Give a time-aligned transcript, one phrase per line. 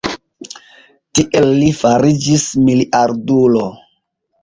[1.19, 3.71] Tiel li fariĝis miliardulo.